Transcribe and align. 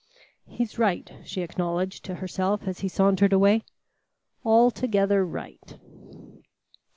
"He's 0.47 0.79
right," 0.79 1.11
she 1.23 1.41
acknowledged 1.43 2.03
to 2.05 2.15
herself, 2.15 2.67
as 2.67 2.79
he 2.79 2.87
sauntered 2.87 3.33
away; 3.33 3.61
"altogether 4.43 5.23
right." 5.23 5.77